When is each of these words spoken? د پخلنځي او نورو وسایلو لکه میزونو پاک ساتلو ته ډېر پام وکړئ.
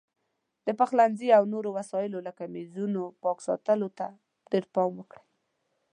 د 0.65 0.67
پخلنځي 0.79 1.29
او 1.37 1.43
نورو 1.53 1.69
وسایلو 1.77 2.19
لکه 2.27 2.43
میزونو 2.55 3.03
پاک 3.23 3.37
ساتلو 3.47 3.89
ته 3.97 4.07
ډېر 4.51 4.63
پام 4.73 4.91
وکړئ. 4.97 5.23